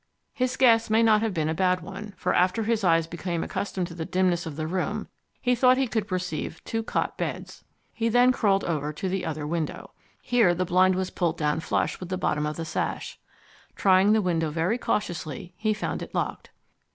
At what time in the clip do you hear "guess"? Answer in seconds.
0.57-0.89